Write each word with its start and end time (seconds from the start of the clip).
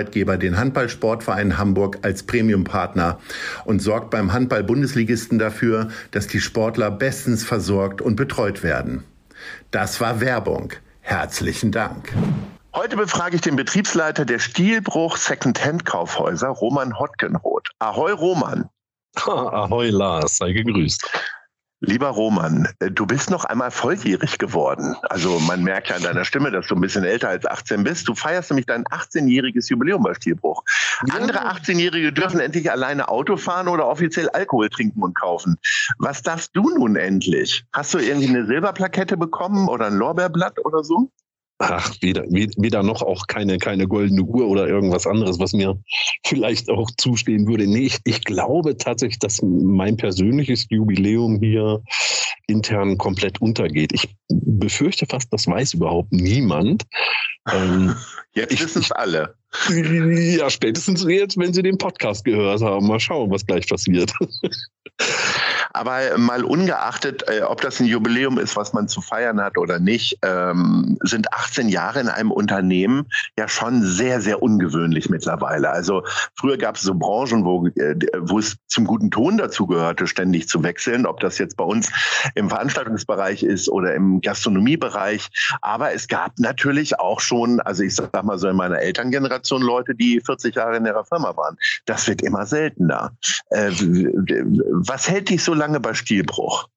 Arbeitgeber 0.00 0.38
den 0.38 0.56
Handballsportverein 0.56 1.58
Hamburg 1.58 1.98
als 2.00 2.22
Premiumpartner 2.22 3.18
und 3.66 3.82
sorgt 3.82 4.10
beim 4.10 4.32
Handball-Bundesligisten 4.32 5.38
dafür, 5.38 5.90
dass 6.10 6.26
die 6.26 6.40
Sportler 6.40 6.90
bestens 6.90 7.44
versorgt 7.44 8.00
und 8.00 8.16
betreut 8.16 8.62
werden. 8.62 9.04
Das 9.70 10.00
war 10.00 10.22
Werbung. 10.22 10.72
Herzlichen 11.02 11.70
Dank. 11.70 12.14
Heute 12.74 12.96
befrage 12.96 13.36
ich 13.36 13.42
den 13.42 13.56
Betriebsleiter 13.56 14.24
der 14.24 14.38
Stilbruch 14.38 15.18
Second-Hand-Kaufhäuser, 15.18 16.48
Roman 16.48 16.98
Hotgenroth. 16.98 17.68
Ahoi, 17.78 18.12
Roman. 18.12 18.70
Ahoi, 19.26 19.90
Lars, 19.90 20.38
sei 20.38 20.52
gegrüßt. 20.52 21.10
Lieber 21.82 22.08
Roman, 22.08 22.68
äh, 22.80 22.90
du 22.90 23.06
bist 23.06 23.30
noch 23.30 23.44
einmal 23.46 23.70
volljährig 23.70 24.36
geworden. 24.36 24.94
Also 25.02 25.40
man 25.40 25.64
merkt 25.64 25.88
ja 25.88 25.96
an 25.96 26.02
deiner 26.02 26.26
Stimme, 26.26 26.50
dass 26.50 26.66
du 26.66 26.74
ein 26.74 26.80
bisschen 26.82 27.04
älter 27.04 27.30
als 27.30 27.46
18 27.46 27.84
bist. 27.84 28.06
Du 28.06 28.14
feierst 28.14 28.50
nämlich 28.50 28.66
dein 28.66 28.84
18-jähriges 28.84 29.70
Jubiläum 29.70 30.02
bei 30.02 30.12
Stilbruch. 30.12 30.62
Ja. 31.08 31.14
Andere 31.14 31.46
18-Jährige 31.46 32.12
dürfen 32.12 32.38
endlich 32.38 32.70
alleine 32.70 33.08
Auto 33.08 33.38
fahren 33.38 33.66
oder 33.66 33.86
offiziell 33.86 34.28
Alkohol 34.28 34.68
trinken 34.68 35.02
und 35.02 35.14
kaufen. 35.14 35.56
Was 35.98 36.20
darfst 36.22 36.54
du 36.54 36.68
nun 36.68 36.96
endlich? 36.96 37.64
Hast 37.72 37.94
du 37.94 37.98
irgendwie 37.98 38.28
eine 38.28 38.44
Silberplakette 38.44 39.16
bekommen 39.16 39.66
oder 39.68 39.86
ein 39.86 39.94
Lorbeerblatt 39.94 40.62
oder 40.66 40.84
so? 40.84 41.10
Ach, 41.60 41.94
weder, 42.00 42.24
weder 42.28 42.82
noch 42.82 43.02
auch 43.02 43.26
keine, 43.26 43.58
keine 43.58 43.86
goldene 43.86 44.22
Uhr 44.22 44.46
oder 44.46 44.66
irgendwas 44.66 45.06
anderes, 45.06 45.38
was 45.38 45.52
mir 45.52 45.78
vielleicht 46.26 46.68
auch 46.70 46.90
zustehen 46.96 47.46
würde. 47.46 47.66
Nee, 47.66 47.86
ich, 47.86 47.98
ich 48.04 48.24
glaube 48.24 48.76
tatsächlich, 48.76 49.18
dass 49.18 49.40
mein 49.42 49.96
persönliches 49.96 50.66
Jubiläum 50.70 51.38
hier 51.40 51.82
intern 52.46 52.98
komplett 52.98 53.40
untergeht. 53.40 53.92
Ich 53.92 54.08
befürchte 54.28 55.06
fast, 55.06 55.32
das 55.32 55.46
weiß 55.46 55.74
überhaupt 55.74 56.12
niemand. 56.12 56.84
Ähm, 57.52 57.94
jetzt 58.34 58.60
wissen 58.60 58.82
es 58.82 58.90
alle. 58.92 59.34
Ja, 59.68 60.48
spätestens 60.48 61.04
jetzt, 61.08 61.36
wenn 61.36 61.52
Sie 61.52 61.62
den 61.62 61.76
Podcast 61.76 62.24
gehört 62.24 62.62
haben. 62.62 62.86
Mal 62.86 63.00
schauen, 63.00 63.30
was 63.30 63.44
gleich 63.44 63.68
passiert. 63.68 64.12
Aber 65.72 66.18
mal 66.18 66.44
ungeachtet, 66.44 67.24
äh, 67.28 67.42
ob 67.42 67.60
das 67.60 67.80
ein 67.80 67.86
Jubiläum 67.86 68.38
ist, 68.38 68.56
was 68.56 68.72
man 68.72 68.88
zu 68.88 69.00
feiern 69.00 69.40
hat 69.40 69.56
oder 69.58 69.78
nicht, 69.78 70.18
ähm, 70.22 70.98
sind 71.02 71.32
18 71.32 71.68
Jahre 71.68 72.00
in 72.00 72.08
einem 72.08 72.30
Unternehmen 72.30 73.06
ja 73.38 73.48
schon 73.48 73.82
sehr, 73.82 74.20
sehr 74.20 74.42
ungewöhnlich 74.42 75.08
mittlerweile. 75.08 75.70
Also 75.70 76.02
früher 76.34 76.58
gab 76.58 76.76
es 76.76 76.82
so 76.82 76.94
Branchen, 76.94 77.44
wo, 77.44 77.66
äh, 77.66 77.96
wo 78.18 78.38
es 78.38 78.56
zum 78.66 78.84
guten 78.84 79.10
Ton 79.10 79.38
dazu 79.38 79.66
gehörte, 79.66 80.06
ständig 80.06 80.48
zu 80.48 80.62
wechseln, 80.62 81.06
ob 81.06 81.20
das 81.20 81.38
jetzt 81.38 81.56
bei 81.56 81.64
uns 81.64 81.90
im 82.34 82.48
Veranstaltungsbereich 82.48 83.42
ist 83.42 83.68
oder 83.68 83.94
im 83.94 84.20
Gastronomiebereich. 84.20 85.28
Aber 85.60 85.92
es 85.92 86.08
gab 86.08 86.38
natürlich 86.38 86.98
auch 86.98 87.20
schon, 87.20 87.60
also 87.60 87.82
ich 87.82 87.94
sag 87.94 88.10
mal 88.24 88.38
so 88.38 88.48
in 88.48 88.56
meiner 88.56 88.78
Elterngeneration 88.78 89.62
Leute, 89.62 89.94
die 89.94 90.20
40 90.20 90.54
Jahre 90.54 90.76
in 90.76 90.86
ihrer 90.86 91.04
Firma 91.04 91.36
waren. 91.36 91.56
Das 91.86 92.08
wird 92.08 92.22
immer 92.22 92.46
seltener. 92.46 93.12
Äh, 93.50 93.70
was 93.70 95.08
hält 95.08 95.28
dich 95.28 95.44
so 95.44 95.54
lange 95.60 95.78
bei 95.78 95.94
Stilbruch? 95.94 96.68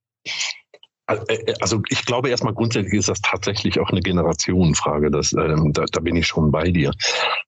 Äh, 1.08 1.16
äh, 1.28 1.54
also 1.60 1.82
ich 1.90 2.06
glaube 2.06 2.30
erstmal 2.30 2.54
grundsätzlich 2.54 2.94
ist 2.94 3.10
das 3.10 3.22
tatsächlich 3.22 3.80
auch 3.80 3.90
eine 3.90 4.02
Generationenfrage. 4.02 5.12
Das, 5.12 5.34
ähm, 5.34 5.72
da, 5.74 5.86
da 5.92 6.00
bin 6.00 6.16
ich 6.16 6.28
schon 6.28 6.52
bei 6.52 6.70
dir. 6.70 6.92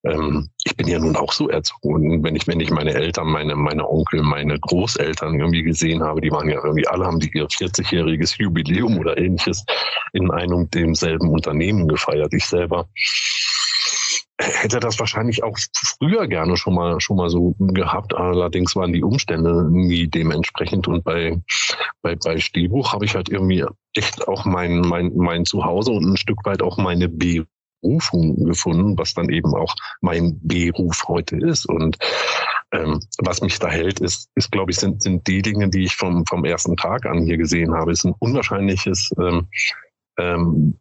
Ähm, 0.03 0.49
ich 0.63 0.75
bin 0.75 0.87
ja 0.87 0.99
nun 0.99 1.15
auch 1.15 1.31
so 1.31 1.47
erzogen. 1.49 2.23
wenn 2.23 2.35
ich, 2.35 2.47
wenn 2.47 2.59
ich 2.59 2.71
meine 2.71 2.93
Eltern, 2.93 3.27
meine, 3.27 3.55
meine 3.55 3.87
Onkel, 3.87 4.23
meine 4.23 4.59
Großeltern 4.59 5.39
irgendwie 5.39 5.63
gesehen 5.63 6.03
habe, 6.03 6.21
die 6.21 6.31
waren 6.31 6.49
ja 6.49 6.63
irgendwie 6.63 6.87
alle 6.87 7.05
haben 7.05 7.19
die 7.19 7.31
ihr 7.33 7.47
40-jähriges 7.47 8.39
Jubiläum 8.39 8.97
oder 8.97 9.17
ähnliches 9.17 9.63
in 10.13 10.31
einem 10.31 10.55
und 10.55 10.73
demselben 10.73 11.29
Unternehmen 11.29 11.87
gefeiert. 11.87 12.33
Ich 12.33 12.45
selber 12.45 12.87
hätte 14.37 14.79
das 14.79 14.99
wahrscheinlich 14.99 15.43
auch 15.43 15.57
früher 15.97 16.27
gerne 16.27 16.57
schon 16.57 16.75
mal 16.75 16.99
schon 16.99 17.17
mal 17.17 17.29
so 17.29 17.55
gehabt. 17.59 18.13
Allerdings 18.13 18.75
waren 18.75 18.93
die 18.93 19.03
Umstände 19.03 19.67
nie 19.69 20.07
dementsprechend 20.07 20.87
und 20.87 21.03
bei 21.03 21.41
bei 22.01 22.15
bei 22.15 22.39
Stehbuch 22.39 22.93
habe 22.93 23.05
ich 23.05 23.15
halt 23.15 23.29
irgendwie 23.29 23.65
echt 23.93 24.27
auch 24.27 24.45
mein 24.45 24.81
mein 24.81 25.11
mein 25.15 25.45
Zuhause 25.45 25.91
und 25.91 26.05
ein 26.05 26.17
Stück 26.17 26.45
weit 26.45 26.61
auch 26.61 26.77
meine 26.77 27.07
Berufung 27.07 28.45
gefunden, 28.45 28.97
was 28.97 29.13
dann 29.13 29.29
eben 29.29 29.55
auch 29.55 29.73
mein 30.01 30.39
Beruf 30.41 31.05
heute 31.07 31.37
ist 31.37 31.65
und 31.65 31.97
ähm, 32.71 32.99
was 33.19 33.41
mich 33.41 33.59
da 33.59 33.69
hält, 33.69 33.99
ist, 33.99 34.29
ist 34.35 34.51
glaube 34.51 34.71
ich, 34.71 34.77
sind, 34.77 35.01
sind 35.01 35.27
die 35.27 35.41
Dinge, 35.41 35.69
die 35.69 35.83
ich 35.83 35.95
vom, 35.95 36.25
vom 36.25 36.43
ersten 36.45 36.75
Tag 36.75 37.05
an 37.05 37.23
hier 37.23 37.37
gesehen 37.37 37.73
habe. 37.73 37.91
Es 37.91 37.99
ist 37.99 38.05
ein 38.05 38.15
unwahrscheinliches 38.19 39.11
ähm, 39.19 39.47
ähm, 40.17 40.77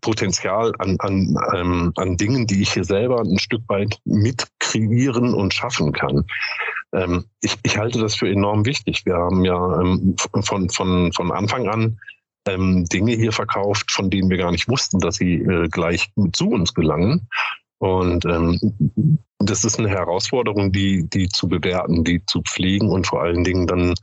Potenzial 0.00 0.72
an, 0.78 0.96
an, 1.00 1.36
ähm, 1.54 1.92
an 1.96 2.16
Dingen, 2.16 2.46
die 2.46 2.62
ich 2.62 2.72
hier 2.72 2.84
selber 2.84 3.20
ein 3.20 3.38
Stück 3.38 3.62
weit 3.68 3.98
mit 4.04 4.46
kreieren 4.58 5.34
und 5.34 5.54
schaffen 5.54 5.92
kann. 5.92 6.24
Ähm, 6.92 7.24
ich, 7.40 7.56
ich 7.62 7.78
halte 7.78 8.00
das 8.00 8.14
für 8.14 8.28
enorm 8.28 8.64
wichtig. 8.66 9.04
Wir 9.04 9.14
haben 9.14 9.44
ja 9.44 9.80
ähm, 9.80 10.16
von, 10.42 10.68
von, 10.68 11.12
von 11.12 11.32
Anfang 11.32 11.68
an 11.68 11.98
ähm, 12.46 12.84
Dinge 12.86 13.14
hier 13.14 13.32
verkauft, 13.32 13.90
von 13.90 14.10
denen 14.10 14.30
wir 14.30 14.38
gar 14.38 14.50
nicht 14.50 14.68
wussten, 14.68 14.98
dass 14.98 15.16
sie 15.16 15.34
äh, 15.34 15.68
gleich 15.68 16.10
zu 16.32 16.50
uns 16.50 16.74
gelangen. 16.74 17.28
Und 17.82 18.24
ähm, 18.26 18.60
das 19.40 19.64
ist 19.64 19.80
eine 19.80 19.88
Herausforderung, 19.88 20.70
die, 20.70 21.04
die 21.10 21.28
zu 21.28 21.48
bewerten, 21.48 22.04
die 22.04 22.24
zu 22.26 22.40
pflegen 22.42 22.88
und 22.88 23.08
vor 23.08 23.22
allen 23.22 23.42
Dingen 23.42 23.66
dann, 23.66 23.94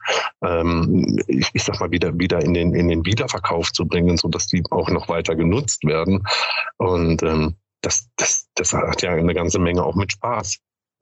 ähm, 0.43 1.17
ich, 1.27 1.49
ich 1.53 1.63
sag 1.63 1.79
mal, 1.79 1.89
wieder, 1.89 2.19
wieder 2.19 2.41
in 2.41 2.53
den, 2.53 2.75
in 2.75 2.89
den 2.89 3.05
Wiederverkauf 3.05 3.71
zu 3.71 3.87
bringen, 3.87 4.17
so 4.17 4.27
dass 4.27 4.47
die 4.47 4.63
auch 4.69 4.89
noch 4.89 5.07
weiter 5.07 5.33
genutzt 5.33 5.85
werden. 5.85 6.27
Und 6.75 7.23
ähm, 7.23 7.55
das, 7.79 8.09
das, 8.17 8.49
das 8.55 8.73
hat 8.73 9.01
ja 9.01 9.11
eine 9.11 9.33
ganze 9.33 9.59
Menge 9.59 9.81
auch 9.85 9.95
mit 9.95 10.11
Spaß 10.11 10.59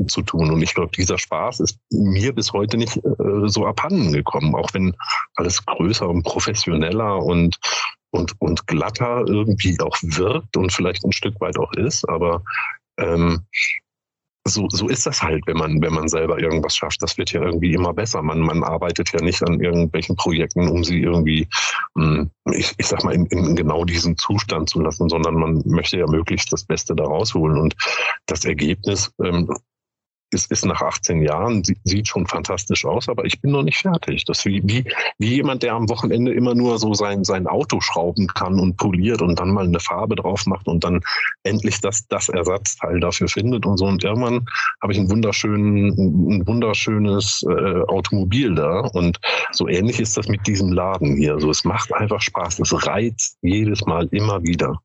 zu 0.08 0.22
tun. 0.22 0.52
Und 0.52 0.62
ich 0.62 0.76
glaube, 0.76 0.92
dieser 0.96 1.18
Spaß 1.18 1.62
ist 1.62 1.80
mir 1.90 2.32
bis 2.32 2.54
heute 2.54 2.78
nicht 2.78 2.98
äh, 2.98 3.48
so 3.48 3.66
abhanden 3.66 4.14
gekommen, 4.14 4.54
auch 4.54 4.72
wenn 4.76 4.96
alles 5.34 5.66
größer 5.66 6.08
und 6.08 6.22
professioneller 6.22 7.24
und 7.24 7.58
und, 8.12 8.34
und 8.40 8.68
glatter 8.68 9.24
irgendwie 9.28 9.78
auch 9.80 9.98
wirkt 10.02 10.58
und 10.58 10.72
vielleicht 10.72 11.04
ein 11.04 11.12
Stück 11.12 11.40
weit 11.42 11.58
auch 11.58 11.74
ist. 11.74 12.08
Aber 12.08 12.44
ähm, 12.98 13.46
so, 14.48 14.68
so 14.70 14.88
ist 14.88 15.06
das 15.06 15.22
halt, 15.22 15.46
wenn 15.46 15.58
man, 15.58 15.82
wenn 15.82 15.94
man 15.94 16.08
selber 16.08 16.40
irgendwas 16.40 16.76
schafft. 16.76 17.02
Das 17.02 17.18
wird 17.18 17.32
ja 17.32 17.42
irgendwie 17.42 17.74
immer 17.74 17.94
besser. 17.94 18.22
Man, 18.22 18.40
man 18.40 18.64
arbeitet 18.64 19.12
ja 19.12 19.22
nicht 19.22 19.44
an 19.44 19.60
irgendwelchen 19.60 20.16
Projekten, 20.16 20.70
um 20.70 20.84
sie 20.84 21.02
irgendwie, 21.02 21.48
hm, 21.98 22.30
ich, 22.52 22.74
ich 22.78 22.88
sag 22.88 23.04
mal, 23.04 23.14
in, 23.14 23.26
in 23.28 23.56
genau 23.56 23.84
diesen 23.86 24.18
Zustand 24.18 24.70
zu 24.70 24.80
lassen, 24.80 25.10
sondern 25.10 25.36
man 25.36 25.62
möchte 25.66 26.00
ja 26.00 26.08
möglichst 26.08 26.52
das 26.52 26.64
Beste 26.64 26.96
da 26.96 27.04
rausholen. 27.04 27.58
Und 27.58 27.76
das 28.26 28.46
Ergebnis 28.46 29.12
ähm, 29.24 29.50
ist, 30.32 30.52
ist 30.52 30.66
nach 30.66 30.82
18 30.82 31.22
Jahren, 31.22 31.64
sieht 31.84 32.08
schon 32.08 32.28
fantastisch 32.28 32.86
aus, 32.86 33.08
aber 33.08 33.26
ich 33.26 33.42
bin 33.42 33.52
noch 33.52 33.64
nicht 33.64 33.78
fertig. 33.78 34.26
Das 34.26 34.40
ist 34.40 34.46
wie, 34.46 34.62
wie, 34.66 34.84
wie 35.18 35.36
jemand, 35.36 35.64
der 35.64 35.74
am 35.74 35.90
Wochenende 35.90 36.34
immer 36.34 36.54
nur 36.54 36.80
so 36.80 36.94
sein, 36.94 37.24
sein 37.24 37.48
Auto 37.48 37.80
schrauben 37.80 38.28
kann 38.28 38.60
und 38.60 38.78
poliert 38.78 39.22
und 39.22 39.40
dann 39.40 39.52
mal 39.52 39.66
eine 39.66 39.80
Farbe 39.80 40.16
drauf 40.16 40.46
macht 40.46 40.68
und 40.68 40.84
dann 40.84 41.02
endlich 41.44 41.80
das, 41.82 42.08
das 42.08 42.30
Ersatzteil 42.30 43.00
dafür 43.00 43.28
findet 43.28 43.66
und 43.66 43.78
so. 43.78 43.86
Und 43.86 44.04
irgendwann 44.04 44.46
habe 44.82 44.94
ich 44.94 45.00
einen 45.00 45.10
wunderschönen, 45.10 45.90
ein 46.30 46.48
wunderschönes 46.48 47.44
äh, 47.50 47.82
Automobil 47.88 48.56
da. 48.56 48.82
Und 48.94 49.20
so 49.52 49.68
ähnlich 49.68 50.00
ist 50.00 50.18
das 50.18 50.28
mit 50.28 50.46
diesem 50.46 50.74
Laden 50.74 51.16
hier. 51.16 51.40
So, 51.40 51.50
es 51.50 51.64
macht 51.64 51.94
einfach 51.94 52.22
Spaß. 52.22 52.60
Es 52.60 52.88
reizt 52.88 53.38
jedes 53.42 53.86
Mal 53.86 54.08
immer 54.12 54.44
wieder. 54.44 54.82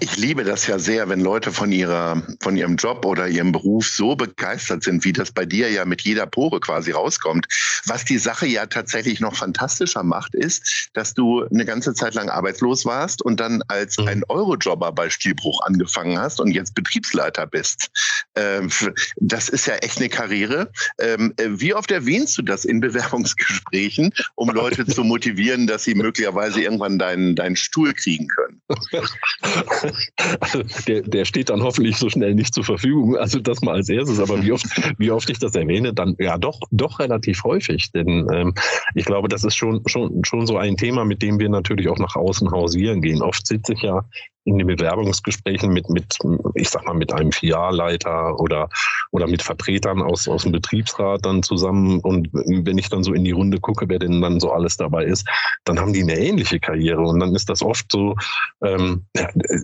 Ich 0.00 0.16
liebe 0.16 0.44
das 0.44 0.66
ja 0.66 0.78
sehr, 0.78 1.08
wenn 1.08 1.20
Leute 1.20 1.50
von 1.50 1.72
ihrer, 1.72 2.22
von 2.40 2.56
ihrem 2.56 2.76
Job 2.76 3.04
oder 3.04 3.26
ihrem 3.26 3.50
Beruf 3.50 3.88
so 3.88 4.14
begeistert 4.14 4.84
sind, 4.84 5.04
wie 5.04 5.12
das 5.12 5.32
bei 5.32 5.44
dir 5.44 5.70
ja 5.70 5.84
mit 5.84 6.02
jeder 6.02 6.26
Pore 6.26 6.60
quasi 6.60 6.92
rauskommt. 6.92 7.46
Was 7.84 8.04
die 8.04 8.18
Sache 8.18 8.46
ja 8.46 8.66
tatsächlich 8.66 9.18
noch 9.18 9.34
fantastischer 9.34 10.04
macht, 10.04 10.34
ist, 10.34 10.90
dass 10.92 11.14
du 11.14 11.44
eine 11.44 11.64
ganze 11.64 11.94
Zeit 11.94 12.14
lang 12.14 12.28
arbeitslos 12.28 12.84
warst 12.84 13.22
und 13.22 13.40
dann 13.40 13.62
als 13.66 13.98
mhm. 13.98 14.08
ein 14.08 14.22
Eurojobber 14.28 14.92
bei 14.92 15.10
Stilbruch 15.10 15.62
angefangen 15.62 16.18
hast 16.18 16.40
und 16.40 16.52
jetzt 16.52 16.74
Betriebsleiter 16.74 17.46
bist. 17.46 17.90
Ähm, 18.36 18.70
das 19.16 19.48
ist 19.48 19.66
ja 19.66 19.74
echt 19.76 19.98
eine 19.98 20.08
Karriere. 20.08 20.70
Ähm, 21.00 21.34
äh, 21.38 21.48
wie 21.50 21.74
oft 21.74 21.90
erwähnst 21.90 22.38
du 22.38 22.42
das 22.42 22.64
in 22.64 22.80
Bewerbungsgesprächen, 22.80 24.12
um 24.36 24.50
Leute 24.50 24.86
zu 24.86 25.02
motivieren, 25.02 25.66
dass 25.66 25.84
sie 25.84 25.94
möglicherweise 25.94 26.62
irgendwann 26.62 26.98
deinen, 26.98 27.34
deinen 27.34 27.56
Stuhl 27.56 27.92
kriegen 27.94 28.28
können? 28.28 28.60
Also 30.40 30.62
der, 30.86 31.02
der 31.02 31.24
steht 31.24 31.50
dann 31.50 31.62
hoffentlich 31.62 31.96
so 31.96 32.08
schnell 32.10 32.34
nicht 32.34 32.54
zur 32.54 32.64
Verfügung. 32.64 33.16
Also 33.16 33.40
das 33.40 33.60
mal 33.62 33.74
als 33.74 33.88
erstes. 33.88 34.20
Aber 34.20 34.42
wie 34.42 34.52
oft, 34.52 34.66
wie 34.98 35.10
oft 35.10 35.28
ich 35.30 35.38
das 35.38 35.54
erwähne, 35.54 35.92
dann 35.92 36.16
ja 36.18 36.38
doch, 36.38 36.60
doch 36.70 36.98
relativ 36.98 37.42
häufig. 37.44 37.90
Denn 37.92 38.26
ähm, 38.32 38.54
ich 38.94 39.04
glaube, 39.04 39.28
das 39.28 39.44
ist 39.44 39.56
schon, 39.56 39.82
schon, 39.86 40.24
schon 40.24 40.46
so 40.46 40.56
ein 40.56 40.76
Thema, 40.76 41.04
mit 41.04 41.22
dem 41.22 41.38
wir 41.38 41.48
natürlich 41.48 41.88
auch 41.88 41.98
nach 41.98 42.16
außen 42.16 42.50
hausieren 42.50 43.02
gehen. 43.02 43.22
Oft 43.22 43.46
sitze 43.46 43.74
ich 43.74 43.82
ja 43.82 44.04
in 44.48 44.58
den 44.58 44.66
Bewerbungsgesprächen 44.66 45.72
mit, 45.72 45.88
mit, 45.90 46.18
ich 46.54 46.70
sag 46.70 46.86
mal, 46.86 46.94
mit 46.94 47.12
einem 47.12 47.32
Filialleiter 47.32 48.40
oder, 48.40 48.68
oder 49.12 49.26
mit 49.26 49.42
Vertretern 49.42 50.02
aus, 50.02 50.26
aus 50.26 50.42
dem 50.42 50.52
Betriebsrat 50.52 51.24
dann 51.24 51.42
zusammen. 51.42 52.00
Und 52.00 52.28
wenn 52.32 52.78
ich 52.78 52.88
dann 52.88 53.04
so 53.04 53.12
in 53.12 53.24
die 53.24 53.32
Runde 53.32 53.60
gucke, 53.60 53.88
wer 53.88 53.98
denn 53.98 54.22
dann 54.22 54.40
so 54.40 54.50
alles 54.50 54.76
dabei 54.76 55.04
ist, 55.04 55.28
dann 55.64 55.78
haben 55.78 55.92
die 55.92 56.02
eine 56.02 56.18
ähnliche 56.18 56.58
Karriere. 56.58 57.02
Und 57.02 57.20
dann 57.20 57.34
ist 57.34 57.50
das 57.50 57.62
oft 57.62 57.92
so, 57.92 58.16
ähm, 58.64 59.04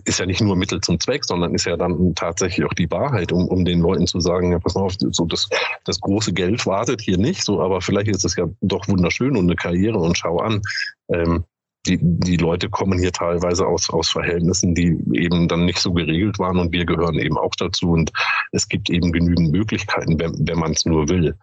ist 0.05 0.19
ja 0.19 0.25
nicht 0.25 0.41
nur 0.41 0.55
Mittel 0.55 0.79
zum 0.81 0.99
Zweck, 0.99 1.25
sondern 1.25 1.55
ist 1.55 1.65
ja 1.65 1.77
dann 1.77 2.13
tatsächlich 2.13 2.65
auch 2.65 2.73
die 2.73 2.89
Wahrheit, 2.91 3.31
um, 3.31 3.47
um 3.47 3.65
den 3.65 3.79
Leuten 3.79 4.05
zu 4.05 4.19
sagen, 4.19 4.51
ja, 4.51 4.59
pass 4.59 4.75
mal 4.75 4.83
auf, 4.83 4.93
so 4.99 5.25
das, 5.25 5.49
das 5.85 5.99
große 5.99 6.31
Geld 6.31 6.65
wartet 6.67 7.01
hier 7.01 7.17
nicht, 7.17 7.43
so, 7.43 7.59
aber 7.61 7.81
vielleicht 7.81 8.09
ist 8.09 8.23
es 8.23 8.35
ja 8.35 8.45
doch 8.61 8.87
wunderschön 8.87 9.35
und 9.35 9.45
eine 9.45 9.55
Karriere 9.55 9.97
und 9.97 10.17
schau 10.17 10.37
an. 10.37 10.61
Ähm, 11.09 11.43
die, 11.85 11.99
die 12.01 12.37
Leute 12.37 12.69
kommen 12.69 12.99
hier 12.99 13.11
teilweise 13.11 13.65
aus, 13.67 13.89
aus 13.89 14.09
Verhältnissen, 14.09 14.75
die 14.75 14.97
eben 15.13 15.47
dann 15.47 15.65
nicht 15.65 15.79
so 15.79 15.93
geregelt 15.93 16.39
waren 16.39 16.57
und 16.57 16.71
wir 16.71 16.85
gehören 16.85 17.19
eben 17.19 17.37
auch 17.37 17.55
dazu 17.57 17.91
und 17.91 18.11
es 18.51 18.67
gibt 18.67 18.89
eben 18.89 19.11
genügend 19.11 19.51
Möglichkeiten, 19.51 20.19
wenn, 20.19 20.35
wenn 20.47 20.59
man 20.59 20.71
es 20.71 20.85
nur 20.85 21.07
will. 21.09 21.35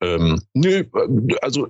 Ähm, 0.00 0.40
nö, 0.54 0.84
also 1.42 1.66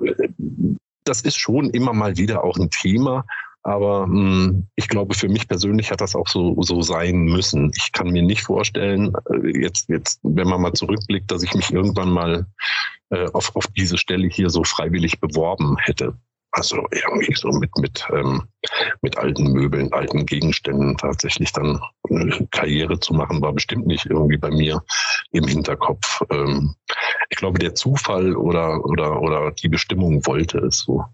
das 1.04 1.22
ist 1.22 1.38
schon 1.38 1.70
immer 1.70 1.92
mal 1.92 2.16
wieder 2.16 2.44
auch 2.44 2.58
ein 2.58 2.70
Thema, 2.70 3.24
aber 3.62 4.06
mh, 4.06 4.46
hm, 4.46 4.66
ich 4.76 4.88
glaube, 4.88 5.14
für 5.14 5.28
mich 5.28 5.48
persönlich 5.48 5.90
hat 5.90 6.00
das 6.00 6.14
auch 6.14 6.28
so, 6.28 6.60
so 6.62 6.82
sein 6.82 7.24
müssen. 7.24 7.70
Ich 7.76 7.92
kann 7.92 8.08
mir 8.08 8.22
nicht 8.22 8.42
vorstellen, 8.42 9.12
äh, 9.30 9.60
jetzt, 9.60 9.88
jetzt, 9.88 10.20
wenn 10.22 10.48
man 10.48 10.62
mal 10.62 10.72
zurückblickt, 10.72 11.30
dass 11.30 11.42
ich 11.42 11.54
mich 11.54 11.70
irgendwann 11.70 12.10
mal 12.10 12.46
äh, 13.10 13.26
auf, 13.32 13.54
auf 13.56 13.66
diese 13.68 13.98
Stelle 13.98 14.28
hier 14.28 14.50
so 14.50 14.64
freiwillig 14.64 15.20
beworben 15.20 15.76
hätte. 15.78 16.16
Also 16.52 16.86
irgendwie 16.90 17.34
so 17.34 17.50
mit, 17.50 17.76
mit, 17.76 18.06
ähm, 18.10 18.42
mit 19.02 19.18
alten 19.18 19.52
Möbeln, 19.52 19.92
alten 19.92 20.24
Gegenständen 20.24 20.96
tatsächlich 20.96 21.52
dann 21.52 21.80
eine 22.08 22.48
Karriere 22.50 22.98
zu 22.98 23.12
machen, 23.12 23.42
war 23.42 23.52
bestimmt 23.52 23.86
nicht 23.86 24.06
irgendwie 24.06 24.38
bei 24.38 24.50
mir 24.50 24.82
im 25.32 25.46
Hinterkopf. 25.46 26.22
Ähm, 26.30 26.74
ich 27.28 27.36
glaube, 27.36 27.58
der 27.58 27.74
Zufall 27.74 28.34
oder, 28.34 28.84
oder, 28.84 29.20
oder 29.20 29.50
die 29.52 29.68
Bestimmung 29.68 30.24
wollte 30.26 30.58
es 30.58 30.80
so. 30.80 31.04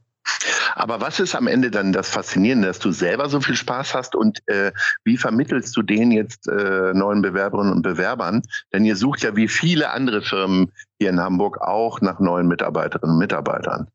Aber 0.75 1.00
was 1.00 1.20
ist 1.20 1.34
am 1.34 1.46
Ende 1.46 1.70
dann 1.70 1.92
das 1.92 2.08
Faszinierende, 2.08 2.69
dass 2.69 2.78
du 2.78 2.92
selber 2.92 3.28
so 3.28 3.40
viel 3.40 3.56
Spaß 3.56 3.94
hast 3.94 4.14
und 4.14 4.40
äh, 4.48 4.72
wie 5.04 5.16
vermittelst 5.16 5.76
du 5.76 5.82
den 5.82 6.10
jetzt 6.10 6.48
äh, 6.48 6.92
neuen 6.94 7.22
Bewerberinnen 7.22 7.72
und 7.72 7.82
Bewerbern? 7.82 8.42
Denn 8.72 8.84
ihr 8.84 8.96
sucht 8.96 9.22
ja 9.22 9.36
wie 9.36 9.48
viele 9.48 9.90
andere 9.90 10.22
Firmen 10.22 10.72
hier 10.98 11.10
in 11.10 11.20
Hamburg 11.20 11.60
auch 11.60 12.00
nach 12.00 12.20
neuen 12.20 12.48
Mitarbeiterinnen 12.48 13.14
und 13.14 13.19
Mitarbeitern. 13.19 13.88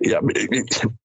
Ja, 0.00 0.20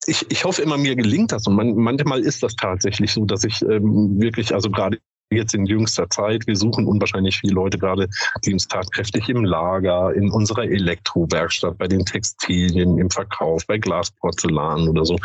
ich, 0.06 0.26
ich 0.30 0.44
hoffe 0.46 0.62
immer, 0.62 0.78
mir 0.78 0.96
gelingt 0.96 1.32
das. 1.32 1.48
Und 1.48 1.56
man, 1.56 1.76
manchmal 1.76 2.22
ist 2.22 2.44
das 2.44 2.56
tatsächlich 2.56 3.12
so, 3.12 3.26
dass 3.26 3.44
ich 3.44 3.62
ähm, 3.62 4.20
wirklich, 4.20 4.54
also 4.54 4.70
gerade 4.70 4.98
jetzt 5.32 5.54
in 5.54 5.66
jüngster 5.66 6.10
Zeit, 6.10 6.46
wir 6.46 6.56
suchen 6.56 6.86
unwahrscheinlich 6.86 7.40
viele 7.40 7.54
Leute 7.54 7.78
gerade, 7.78 8.10
die 8.44 8.54
uns 8.54 8.68
tatkräftig 8.68 9.30
im 9.30 9.44
Lager, 9.44 10.14
in 10.14 10.30
unserer 10.30 10.66
Elektrowerkstatt, 10.66 11.78
bei 11.78 11.88
den 11.88 12.06
Textilien, 12.06 12.98
im 12.98 13.10
Verkauf, 13.10 13.66
bei 13.66 13.78
Glasporzellan 13.78 14.88
oder 14.90 15.06
so. 15.06 15.18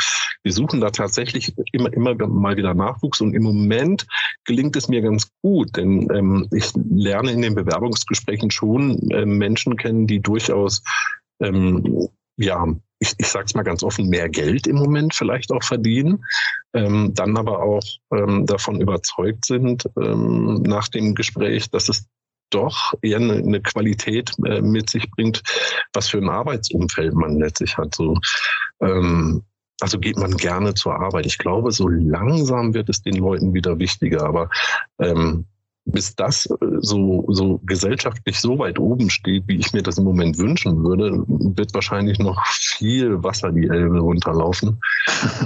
Wir 0.42 0.52
suchen 0.52 0.80
da 0.80 0.90
tatsächlich 0.90 1.54
immer, 1.72 1.92
immer 1.92 2.14
mal 2.28 2.56
wieder 2.56 2.74
Nachwuchs 2.74 3.20
und 3.20 3.34
im 3.34 3.42
Moment 3.42 4.06
gelingt 4.44 4.76
es 4.76 4.88
mir 4.88 5.02
ganz 5.02 5.28
gut, 5.42 5.76
denn 5.76 6.08
ähm, 6.14 6.48
ich 6.52 6.72
lerne 6.74 7.32
in 7.32 7.42
den 7.42 7.54
Bewerbungsgesprächen 7.54 8.50
schon 8.50 9.10
äh, 9.10 9.26
Menschen 9.26 9.76
kennen, 9.76 10.06
die 10.06 10.20
durchaus 10.20 10.82
ähm, 11.40 12.08
ja, 12.36 12.66
ich, 12.98 13.14
ich 13.18 13.28
sage 13.28 13.46
es 13.46 13.54
mal 13.54 13.62
ganz 13.62 13.82
offen, 13.82 14.08
mehr 14.08 14.28
Geld 14.28 14.66
im 14.66 14.76
Moment 14.76 15.14
vielleicht 15.14 15.52
auch 15.52 15.62
verdienen, 15.62 16.24
ähm, 16.74 17.12
dann 17.14 17.36
aber 17.36 17.62
auch 17.62 17.84
ähm, 18.12 18.46
davon 18.46 18.80
überzeugt 18.80 19.44
sind 19.44 19.88
ähm, 20.00 20.62
nach 20.62 20.88
dem 20.88 21.14
Gespräch, 21.14 21.70
dass 21.70 21.88
es 21.88 22.06
doch 22.50 22.94
eher 23.02 23.18
eine, 23.18 23.34
eine 23.34 23.60
Qualität 23.60 24.32
äh, 24.44 24.62
mit 24.62 24.88
sich 24.88 25.10
bringt, 25.10 25.42
was 25.92 26.08
für 26.08 26.18
ein 26.18 26.28
Arbeitsumfeld 26.28 27.14
man 27.14 27.38
letztlich 27.38 27.76
hat. 27.76 27.94
So, 27.94 28.18
ähm, 28.80 29.42
also 29.80 29.98
geht 29.98 30.16
man 30.16 30.36
gerne 30.36 30.74
zur 30.74 30.94
Arbeit. 30.94 31.26
Ich 31.26 31.38
glaube, 31.38 31.72
so 31.72 31.88
langsam 31.88 32.72
wird 32.72 32.88
es 32.88 33.02
den 33.02 33.16
Leuten 33.16 33.52
wieder 33.52 33.78
wichtiger, 33.78 34.24
aber 34.24 34.48
ähm, 35.00 35.46
bis 35.86 36.14
das 36.16 36.46
äh, 36.46 36.56
so, 36.80 37.24
so 37.28 37.60
gesellschaftlich 37.64 38.38
so 38.40 38.58
weit 38.58 38.78
oben 38.78 39.08
steht, 39.08 39.44
wie 39.46 39.56
ich 39.56 39.72
mir 39.72 39.82
das 39.82 39.98
im 39.98 40.04
Moment 40.04 40.36
wünschen 40.36 40.84
würde, 40.84 41.24
wird 41.26 41.72
wahrscheinlich 41.74 42.18
noch 42.18 42.44
viel 42.46 43.22
Wasser 43.22 43.52
die 43.52 43.68
Elbe 43.68 44.00
runterlaufen. 44.00 44.80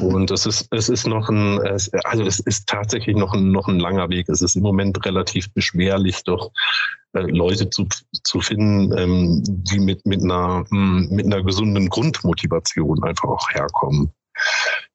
Und 0.01 0.31
es 0.31 0.47
ist, 0.47 0.67
es 0.71 0.89
ist 0.89 1.07
noch 1.07 1.29
ein, 1.29 1.61
also 1.61 2.25
es 2.25 2.41
ist 2.41 2.67
tatsächlich 2.67 3.17
noch 3.17 3.35
ein, 3.35 3.53
noch 3.53 3.69
ein 3.69 3.79
langer 3.79 4.09
Weg. 4.09 4.29
Es 4.29 4.43
ist 4.43 4.57
im 4.57 4.63
Moment 4.63 5.05
relativ 5.05 5.53
beschwerlich, 5.53 6.25
doch 6.25 6.51
äh, 7.13 7.21
Leute 7.21 7.69
zu, 7.69 7.87
zu 8.25 8.41
finden, 8.41 8.97
ähm, 8.97 9.43
die 9.47 9.79
mit, 9.79 10.07
mit 10.07 10.23
einer, 10.23 10.65
hm, 10.71 11.09
mit 11.11 11.27
einer 11.27 11.43
gesunden 11.43 11.89
Grundmotivation 11.89 13.03
einfach 13.05 13.29
auch 13.29 13.51
herkommen. 13.51 14.13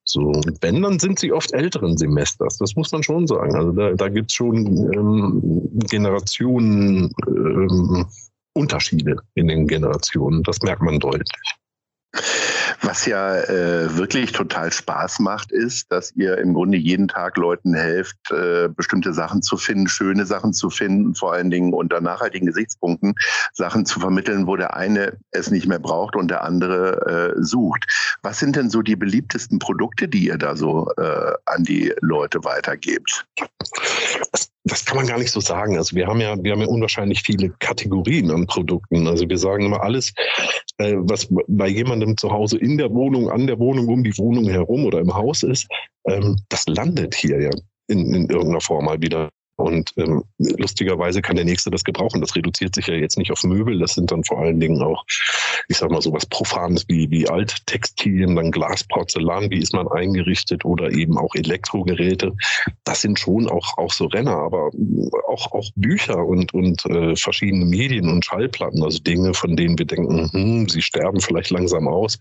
So, 0.05 0.21
und 0.21 0.61
wenn, 0.61 0.83
dann 0.83 0.99
sind 0.99 1.19
sie 1.19 1.33
oft 1.33 1.51
älteren 1.53 1.97
Semesters. 1.97 2.59
Das 2.59 2.75
muss 2.75 2.91
man 2.91 3.01
schon 3.01 3.25
sagen. 3.25 3.55
Also 3.55 3.71
da, 3.71 3.93
da 3.93 4.07
gibt 4.07 4.31
es 4.31 4.35
schon 4.35 4.65
ähm, 4.93 5.69
Generationen 5.89 7.11
ähm, 7.27 8.05
Unterschiede 8.53 9.17
in 9.33 9.47
den 9.47 9.67
Generationen. 9.67 10.43
Das 10.43 10.61
merkt 10.61 10.81
man 10.81 10.99
deutlich. 10.99 11.55
Was 12.81 13.05
ja 13.05 13.37
äh, 13.37 13.95
wirklich 13.97 14.31
total 14.31 14.71
Spaß 14.71 15.19
macht, 15.19 15.51
ist, 15.51 15.91
dass 15.91 16.11
ihr 16.15 16.37
im 16.37 16.53
Grunde 16.53 16.77
jeden 16.77 17.07
Tag 17.07 17.37
Leuten 17.37 17.73
helft, 17.73 18.17
äh, 18.31 18.67
bestimmte 18.69 19.13
Sachen 19.13 19.41
zu 19.41 19.57
finden, 19.57 19.87
schöne 19.87 20.25
Sachen 20.25 20.53
zu 20.53 20.69
finden, 20.69 21.15
vor 21.15 21.33
allen 21.33 21.49
Dingen 21.49 21.73
unter 21.73 22.01
nachhaltigen 22.01 22.47
Gesichtspunkten 22.47 23.15
Sachen 23.53 23.85
zu 23.85 23.99
vermitteln, 23.99 24.47
wo 24.47 24.55
der 24.55 24.75
eine 24.75 25.17
es 25.31 25.51
nicht 25.51 25.67
mehr 25.67 25.79
braucht 25.79 26.15
und 26.15 26.29
der 26.29 26.43
andere 26.43 27.33
äh, 27.37 27.43
sucht. 27.43 27.85
Was 28.21 28.39
sind 28.39 28.55
denn 28.55 28.69
so 28.69 28.81
die 28.81 28.95
beliebtesten 28.95 29.59
Produkte, 29.59 30.07
die 30.07 30.27
ihr 30.27 30.37
da 30.37 30.55
so 30.55 30.91
äh, 30.97 31.33
an 31.45 31.63
die 31.63 31.93
Leute 32.01 32.43
weitergebt? 32.43 33.25
Das 34.65 34.83
kann 34.83 34.97
man 34.97 35.07
gar 35.07 35.19
nicht 35.19 35.31
so 35.31 35.39
sagen. 35.39 35.77
Also 35.77 35.95
wir 35.95 36.07
haben 36.07 36.19
ja, 36.19 36.35
wir 36.43 36.51
haben 36.51 36.61
ja 36.61 36.67
unwahrscheinlich 36.67 37.21
viele 37.21 37.51
Kategorien 37.59 38.31
an 38.31 38.47
Produkten. 38.47 39.07
Also 39.07 39.29
wir 39.29 39.37
sagen 39.37 39.65
immer 39.65 39.81
alles, 39.81 40.11
äh, 40.77 40.95
was 40.97 41.27
bei 41.47 41.67
jemandem 41.67 42.17
zu 42.17 42.31
Hause 42.31 42.57
in 42.57 42.77
der 42.77 42.91
Wohnung, 42.91 43.29
an 43.29 43.45
der 43.45 43.59
Wohnung, 43.59 43.87
um 43.87 44.03
die 44.03 44.17
Wohnung 44.17 44.45
herum 44.45 44.85
oder 44.85 44.99
im 44.99 45.13
Haus 45.13 45.43
ist, 45.43 45.67
ähm, 46.07 46.37
das 46.49 46.65
landet 46.65 47.13
hier 47.13 47.39
ja 47.39 47.51
in, 47.87 48.13
in 48.13 48.27
irgendeiner 48.27 48.61
Form 48.61 48.85
mal 48.85 48.99
wieder 48.99 49.29
und 49.57 49.93
ähm, 49.97 50.23
lustigerweise 50.37 51.21
kann 51.21 51.37
der 51.37 51.45
Nächste 51.45 51.71
das 51.71 51.83
gebrauchen. 51.83 52.19
Das 52.19 52.35
reduziert 52.35 52.75
sich 52.75 52.87
ja 52.87 52.95
jetzt 52.95 53.17
nicht 53.17 53.31
auf 53.31 53.43
Möbel. 53.43 53.79
Das 53.79 53.93
sind 53.93 54.11
dann 54.11 54.23
vor 54.23 54.39
allen 54.39 54.59
Dingen 54.59 54.81
auch, 54.81 55.05
ich 55.69 55.77
sag 55.77 55.91
mal, 55.91 56.01
sowas 56.01 56.25
Profanes 56.25 56.85
wie, 56.89 57.09
wie 57.09 57.29
Alttextilien, 57.29 58.35
dann 58.35 58.51
Glas, 58.51 58.83
Porzellan, 58.83 59.49
wie 59.51 59.59
ist 59.59 59.73
man 59.73 59.87
eingerichtet 59.87 60.65
oder 60.65 60.91
eben 60.91 61.17
auch 61.17 61.33
Elektrogeräte. 61.35 62.33
Das 62.83 63.01
sind 63.01 63.17
schon 63.17 63.47
auch, 63.47 63.77
auch 63.77 63.93
so 63.93 64.07
Renner, 64.07 64.37
aber 64.37 64.71
auch, 65.29 65.51
auch 65.53 65.69
Bücher 65.75 66.25
und, 66.25 66.53
und 66.53 66.85
äh, 66.87 67.15
verschiedene 67.15 67.65
Medien 67.65 68.09
und 68.09 68.25
Schallplatten, 68.25 68.83
also 68.83 68.99
Dinge, 68.99 69.33
von 69.33 69.55
denen 69.55 69.77
wir 69.77 69.85
denken, 69.85 70.29
hm, 70.31 70.69
sie 70.69 70.81
sterben 70.81 71.21
vielleicht 71.21 71.51
langsam 71.51 71.87
aus. 71.87 72.19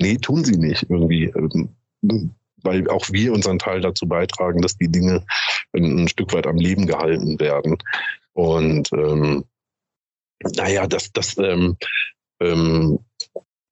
Nee, 0.00 0.18
tun 0.18 0.44
sie 0.44 0.56
nicht 0.56 0.86
irgendwie. 0.88 1.24
Ähm, 1.24 2.34
weil 2.62 2.88
auch 2.90 3.06
wir 3.10 3.32
unseren 3.32 3.58
Teil 3.58 3.80
dazu 3.80 4.06
beitragen, 4.06 4.60
dass 4.60 4.76
die 4.76 4.88
Dinge 4.88 5.24
ein, 5.74 6.08
Stück 6.08 6.32
weit 6.32 6.46
am 6.46 6.56
Leben 6.56 6.86
gehalten 6.86 7.38
werden. 7.40 7.76
Und 8.32 8.92
ähm, 8.92 9.44
naja, 10.56 10.86
das, 10.86 11.12
das 11.12 11.38
ähm, 11.38 11.76
ähm, 12.40 12.98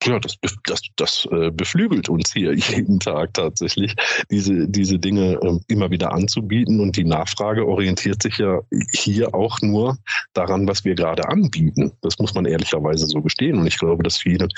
ja, 0.07 0.19
das, 0.19 0.37
das, 0.65 0.83
das 0.97 1.27
äh, 1.31 1.51
beflügelt 1.51 2.09
uns 2.09 2.33
hier 2.33 2.53
jeden 2.55 3.01
Tag 3.01 3.35
tatsächlich, 3.35 3.95
diese, 4.31 4.69
diese 4.69 4.99
Dinge 4.99 5.39
äh, 5.43 5.59
immer 5.69 5.91
wieder 5.91 6.13
anzubieten. 6.13 6.81
Und 6.81 6.97
die 6.97 7.05
Nachfrage 7.05 7.67
orientiert 7.67 8.23
sich 8.23 8.39
ja 8.39 8.61
hier 8.93 9.35
auch 9.35 9.61
nur 9.63 9.99
daran, 10.33 10.69
was 10.69 10.85
wir 10.85 10.95
gerade 10.95 11.29
anbieten. 11.29 11.93
Das 12.03 12.19
muss 12.19 12.35
man 12.35 12.45
ehrlicherweise 12.45 13.07
so 13.07 13.23
gestehen. 13.23 13.59
Und 13.59 13.67
ich 13.67 13.79
glaube, 13.79 14.03
dass 14.03 14.19
viele 14.19 14.49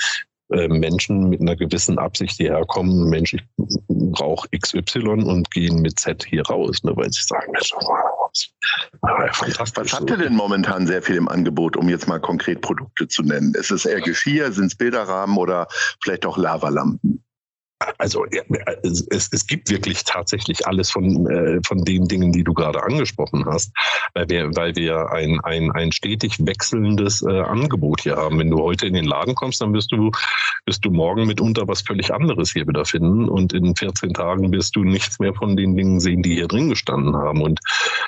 Menschen 0.49 1.29
mit 1.29 1.41
einer 1.41 1.55
gewissen 1.55 1.99
Absicht 1.99 2.37
hierher 2.37 2.63
kommen, 2.65 3.09
Mensch, 3.09 3.33
ich 3.33 3.43
brauche 3.87 4.47
XY 4.49 5.23
und 5.25 5.51
gehen 5.51 5.81
mit 5.81 5.99
Z 5.99 6.25
hier 6.25 6.43
raus, 6.43 6.83
ne, 6.83 6.95
weil 6.95 7.11
sie 7.11 7.21
sagen, 7.21 7.51
Mensch, 7.51 7.73
was, 7.75 7.89
ah. 7.89 8.17
Was 9.01 9.93
habt 9.93 10.09
ihr 10.09 10.17
denn 10.17 10.35
momentan 10.35 10.87
sehr 10.87 11.01
viel 11.01 11.15
im 11.15 11.27
Angebot, 11.27 11.75
um 11.77 11.89
jetzt 11.89 12.07
mal 12.07 12.19
konkret 12.19 12.61
Produkte 12.61 13.07
zu 13.07 13.23
nennen? 13.23 13.53
Ist 13.55 13.71
es 13.71 13.85
eher 13.85 14.01
Geschirr, 14.01 14.51
sind 14.51 14.67
es 14.67 14.75
Bilderrahmen 14.75 15.37
oder 15.37 15.67
vielleicht 16.01 16.25
auch 16.25 16.37
Lavalampen? 16.37 17.23
Also 17.99 18.25
es, 18.83 19.29
es 19.31 19.47
gibt 19.47 19.69
wirklich 19.69 20.03
tatsächlich 20.03 20.65
alles 20.65 20.89
von, 20.89 21.27
äh, 21.27 21.59
von 21.65 21.83
den 21.83 22.07
Dingen, 22.07 22.31
die 22.31 22.43
du 22.43 22.53
gerade 22.53 22.81
angesprochen 22.83 23.45
hast, 23.45 23.71
weil 24.13 24.27
wir, 24.29 24.55
weil 24.55 24.75
wir 24.75 25.11
ein, 25.11 25.39
ein, 25.41 25.71
ein 25.71 25.91
stetig 25.91 26.37
wechselndes 26.39 27.21
äh, 27.21 27.41
Angebot 27.41 28.01
hier 28.01 28.15
haben. 28.15 28.39
Wenn 28.39 28.49
du 28.49 28.61
heute 28.61 28.87
in 28.87 28.93
den 28.93 29.05
Laden 29.05 29.35
kommst, 29.35 29.61
dann 29.61 29.73
wirst 29.73 29.91
du, 29.91 30.11
wirst 30.65 30.83
du 30.85 30.91
morgen 30.91 31.27
mitunter 31.27 31.67
was 31.67 31.81
völlig 31.81 32.11
anderes 32.13 32.51
hier 32.51 32.67
wieder 32.67 32.85
finden 32.85 33.29
und 33.29 33.53
in 33.53 33.75
14 33.75 34.13
Tagen 34.13 34.51
wirst 34.51 34.75
du 34.75 34.83
nichts 34.83 35.19
mehr 35.19 35.33
von 35.33 35.55
den 35.55 35.75
Dingen 35.75 35.99
sehen, 35.99 36.23
die 36.23 36.33
hier 36.33 36.47
drin 36.47 36.69
gestanden 36.69 37.15
haben. 37.15 37.41
Und 37.41 37.59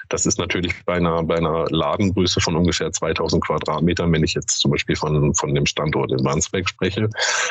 das 0.10 0.26
ist 0.26 0.40
natürlich 0.40 0.74
bei 0.86 0.96
einer, 0.96 1.22
bei 1.24 1.38
einer 1.38 1.66
Ladengröße 1.70 2.42
von 2.42 2.56
ungefähr 2.56 2.92
2000 2.92 3.46
Quadratmetern, 3.46 4.12
wenn 4.12 4.24
ich 4.24 4.34
jetzt 4.34 4.60
zum 4.60 4.72
Beispiel 4.72 4.96
von, 4.96 5.34
von 5.36 5.54
dem 5.54 5.68
Standort 5.68 6.12
in 6.12 6.26
Wandsbek 6.26 6.68
spreche, 6.68 7.10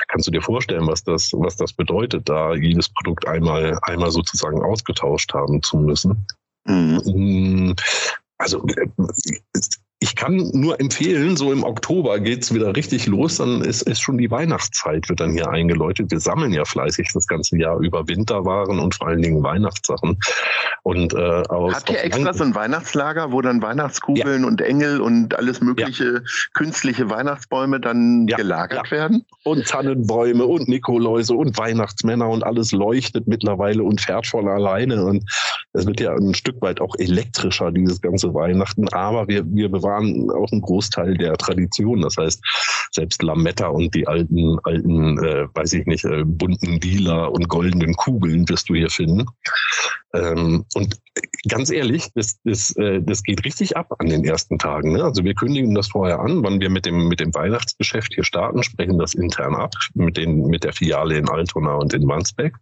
kannst 0.09 0.27
du 0.27 0.33
dir 0.33 0.43
vorstellen, 0.43 0.87
was 0.87 1.05
das, 1.05 1.33
was 1.33 1.57
das 1.57 1.73
bedeutet 1.73 2.08
bedeutet, 2.09 2.29
da 2.29 2.55
jedes 2.55 2.89
Produkt 2.89 3.27
einmal, 3.27 3.79
einmal 3.83 4.11
sozusagen 4.11 4.63
ausgetauscht 4.63 5.33
haben 5.35 5.63
zu 5.63 5.79
müssen. 5.79 6.27
Mhm. 6.67 7.03
Mm, 7.05 7.75
also 8.39 8.65
äh, 8.67 8.89
ich 10.01 10.15
kann 10.15 10.37
nur 10.53 10.79
empfehlen, 10.79 11.37
so 11.37 11.53
im 11.53 11.65
Oktober 11.65 12.21
geht's 12.21 12.55
wieder 12.55 12.77
richtig 12.77 13.07
los, 13.07 13.39
dann 13.39 13.63
ist, 13.63 13.83
ist 13.83 14.01
schon 14.01 14.17
die 14.17 14.31
Weihnachtszeit, 14.31 15.09
wird 15.09 15.19
dann 15.19 15.33
hier 15.33 15.51
eingeläutet. 15.51 16.13
Wir 16.13 16.21
sammeln 16.21 16.53
ja 16.53 16.65
fleißig 16.65 17.11
das 17.13 17.27
ganze 17.27 17.59
Jahr 17.59 17.81
über 17.81 18.07
Winterwaren 18.07 18.79
und 18.79 18.95
vor 18.95 19.09
allen 19.09 19.23
Dingen 19.23 19.43
Weihnachtssachen. 19.43 20.17
Und, 20.85 21.15
äh, 21.15 21.43
aus, 21.49 21.75
Habt 21.75 21.91
ihr 21.91 22.05
extra 22.05 22.33
so 22.33 22.45
ein 22.45 22.55
Weihnachtslager, 22.55 23.33
wo 23.33 23.43
dann 23.43 23.61
Weihnachtskugeln 23.61 24.43
ja. 24.43 24.47
und 24.47 24.61
Engel 24.61 25.01
und 25.01 25.37
alles 25.37 25.61
mögliche 25.61 26.05
ja. 26.05 26.21
künstliche 26.55 27.11
Weihnachtsbäume 27.11 27.81
dann 27.81 28.29
ja. 28.29 28.37
gelagert 28.37 28.93
werden? 28.93 29.25
Und 29.43 29.67
Tannenbäume 29.67 30.47
und 30.47 30.69
Nikoläuse 30.69 31.35
und 31.35 31.59
Weihnachtsmänner 31.59 32.29
und 32.29 32.45
alles 32.45 32.71
leuchtet 32.71 33.27
mittlerweile 33.27 33.83
und 33.83 34.01
fährt 34.01 34.29
von 34.29 34.47
alleine. 34.47 35.05
Und 35.05 35.25
es 35.73 35.87
wird 35.87 36.01
ja 36.01 36.15
ein 36.15 36.35
Stück 36.35 36.63
weit 36.63 36.81
auch 36.81 36.95
elektrischer, 36.99 37.73
dieses 37.73 38.01
ganze 38.01 38.33
Weihnachten. 38.33 38.89
Aber 38.91 39.27
wir, 39.27 39.45
wir 39.45 39.69
bewahren 39.69 39.88
waren 39.89 40.31
auch 40.31 40.53
ein 40.53 40.61
Großteil 40.61 41.17
der 41.17 41.37
Tradition. 41.37 42.03
Das 42.03 42.17
heißt, 42.17 42.41
selbst 42.93 43.23
Lametta 43.23 43.69
und 43.69 43.95
die 43.95 44.07
alten, 44.07 44.59
alten, 44.65 45.19
äh, 45.25 45.47
weiß 45.55 45.73
ich 45.73 45.87
nicht, 45.87 46.05
äh, 46.05 46.25
bunten 46.25 46.81
lila 46.81 47.27
und 47.27 47.49
goldenen 47.49 47.95
Kugeln 47.95 48.49
wirst 48.49 48.69
du 48.69 48.75
hier 48.75 48.91
finden. 48.91 49.27
Ähm, 50.15 50.65
und 50.75 50.99
ganz 51.49 51.71
ehrlich, 51.71 52.09
das, 52.15 52.39
das, 52.45 52.75
äh, 52.77 53.03
das 53.03 53.23
geht 53.23 53.45
richtig 53.45 53.77
ab 53.77 53.95
an 53.99 54.09
den 54.09 54.25
ersten 54.25 54.59
Tagen. 54.59 54.93
Ne? 54.93 55.05
Also 55.05 55.25
wir 55.25 55.35
kündigen 55.35 55.75
das 55.75 55.89
vorher 55.89 56.21
an, 56.21 56.43
wann 56.43 56.61
wir 56.61 56.71
mit 56.71 56.87
dem, 56.87 57.09
mit 57.09 57.21
dem 57.21 57.35
Weihnachtsgeschäft 57.35 58.15
hier 58.15 58.25
starten, 58.25 58.63
sprechen 58.63 58.99
das 58.99 59.15
intern 59.15 59.55
ab 59.55 59.75
mit, 59.95 60.17
den, 60.17 60.47
mit 60.47 60.65
der 60.65 60.73
Filiale 60.73 61.17
in 61.17 61.29
Altona 61.29 61.75
und 61.75 61.93
in 61.93 62.09
Wandsbek. 62.09 62.55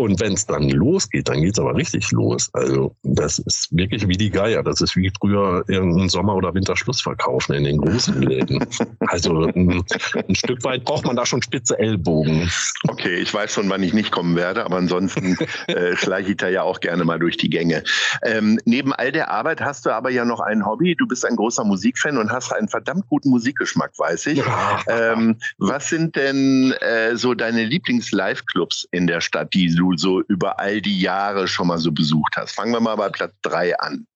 Und 0.00 0.18
wenn 0.18 0.32
es 0.32 0.46
dann 0.46 0.70
losgeht, 0.70 1.28
dann 1.28 1.42
geht 1.42 1.52
es 1.52 1.58
aber 1.58 1.76
richtig 1.76 2.10
los. 2.10 2.48
Also 2.54 2.96
das 3.02 3.38
ist 3.38 3.68
wirklich 3.70 4.08
wie 4.08 4.16
die 4.16 4.30
Geier. 4.30 4.62
Das 4.62 4.80
ist 4.80 4.96
wie 4.96 5.12
früher 5.20 5.62
irgendein 5.68 6.08
Sommer- 6.08 6.34
oder 6.36 6.54
Winterschlussverkauf 6.54 7.50
in 7.50 7.64
den 7.64 7.76
großen 7.76 8.22
Läden. 8.22 8.64
Also 9.08 9.42
ein, 9.44 9.84
ein, 10.26 10.34
Stück 10.34 10.64
weit 10.64 10.84
braucht 10.84 11.04
man 11.04 11.16
da 11.16 11.26
schon 11.26 11.42
spitze 11.42 11.78
Ellbogen. 11.78 12.50
Okay, 12.88 13.16
ich 13.16 13.34
weiß 13.34 13.52
schon, 13.52 13.68
wann 13.68 13.82
ich 13.82 13.92
nicht 13.92 14.10
kommen 14.10 14.36
werde, 14.36 14.64
aber 14.64 14.76
ansonsten 14.76 15.36
äh, 15.66 15.94
schleiche 15.96 16.30
ich 16.30 16.36
da 16.38 16.48
ja 16.48 16.62
auch 16.62 16.80
gerne 16.80 17.04
mal 17.04 17.18
durch 17.18 17.36
die 17.36 17.50
Gänge. 17.50 17.82
Ähm, 18.24 18.58
neben 18.64 18.94
all 18.94 19.12
der 19.12 19.30
Arbeit 19.30 19.60
hast 19.60 19.84
du 19.84 19.90
aber 19.90 20.10
ja 20.10 20.24
noch 20.24 20.40
ein 20.40 20.64
Hobby. 20.64 20.94
Du 20.96 21.06
bist 21.06 21.26
ein 21.26 21.36
großer 21.36 21.64
Musikfan 21.64 22.16
und 22.16 22.30
hast 22.30 22.52
einen 22.52 22.68
verdammt 22.68 23.06
guten 23.08 23.28
Musikgeschmack, 23.28 23.92
weiß 23.98 24.28
ich. 24.28 24.42
Ähm, 24.88 25.36
was 25.58 25.90
sind 25.90 26.16
denn 26.16 26.72
äh, 26.80 27.16
so 27.16 27.34
deine 27.34 27.64
Lieblings-Live-Clubs 27.64 28.88
in 28.92 29.06
der 29.06 29.20
Stadt, 29.20 29.52
die 29.52 29.74
du 29.74 29.89
so 29.98 30.20
über 30.22 30.58
all 30.58 30.80
die 30.80 31.00
Jahre 31.00 31.48
schon 31.48 31.68
mal 31.68 31.78
so 31.78 31.92
besucht 31.92 32.36
hast? 32.36 32.54
Fangen 32.54 32.72
wir 32.72 32.80
mal 32.80 32.96
bei 32.96 33.08
Platz 33.08 33.34
drei 33.42 33.78
an. 33.78 34.06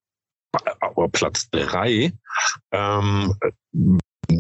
Aber 0.80 1.08
Platz 1.08 1.50
drei, 1.50 2.12
ähm, 2.70 3.34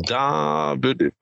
da 0.06 0.76
würde 0.80 1.12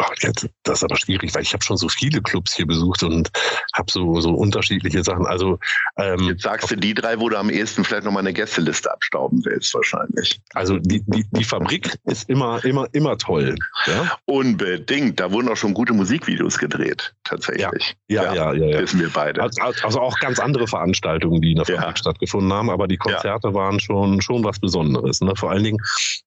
das 0.62 0.78
ist 0.78 0.84
aber 0.84 0.96
schwierig, 0.96 1.34
weil 1.34 1.42
ich 1.42 1.52
habe 1.52 1.62
schon 1.62 1.76
so 1.76 1.88
viele 1.88 2.20
Clubs 2.22 2.54
hier 2.54 2.66
besucht 2.66 3.02
und 3.02 3.30
habe 3.74 3.90
so 3.90 4.20
so 4.20 4.30
unterschiedliche 4.34 5.02
Sachen. 5.02 5.26
Also 5.26 5.58
ähm, 5.96 6.20
jetzt 6.20 6.42
sagst 6.42 6.70
du 6.70 6.76
die 6.76 6.94
drei, 6.94 7.18
wo 7.18 7.28
du 7.28 7.38
am 7.38 7.50
ehesten 7.50 7.84
vielleicht 7.84 8.04
noch 8.04 8.12
mal 8.12 8.20
eine 8.20 8.32
Gästeliste 8.32 8.92
abstauben 8.92 9.42
willst, 9.44 9.74
wahrscheinlich. 9.74 10.40
Also 10.54 10.78
die, 10.78 11.02
die, 11.06 11.24
die 11.30 11.44
Fabrik 11.44 11.96
ist 12.04 12.28
immer 12.28 12.64
immer 12.64 12.88
immer 12.92 13.18
toll. 13.18 13.56
Ja? 13.86 14.16
Unbedingt. 14.26 15.20
Da 15.20 15.30
wurden 15.32 15.48
auch 15.48 15.56
schon 15.56 15.74
gute 15.74 15.92
Musikvideos 15.92 16.58
gedreht, 16.58 17.14
tatsächlich. 17.24 17.96
Ja, 18.08 18.24
ja, 18.24 18.34
ja, 18.34 18.52
ja, 18.52 18.66
ja. 18.66 18.80
wissen 18.80 19.00
wir 19.00 19.10
beide. 19.10 19.42
Also, 19.42 19.60
also 19.82 20.00
auch 20.00 20.18
ganz 20.18 20.38
andere 20.38 20.66
Veranstaltungen, 20.66 21.40
die 21.40 21.52
in 21.52 21.56
der 21.56 21.66
Fabrik 21.66 21.98
stattgefunden 21.98 22.52
haben, 22.52 22.70
aber 22.70 22.88
die 22.88 22.96
Konzerte 22.96 23.54
waren 23.54 23.80
schon 23.80 24.20
schon 24.20 24.44
was 24.44 24.58
Besonderes. 24.58 25.20
Ne? 25.20 25.34
Vor 25.36 25.50
allen 25.50 25.64
Dingen 25.64 25.78